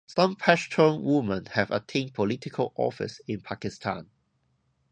Some 0.07 0.35
Pashtun 0.35 1.03
women 1.03 1.45
have 1.51 1.69
attained 1.69 2.15
political 2.15 2.73
office 2.75 3.21
in 3.27 3.41
Pakistan. 3.41 4.09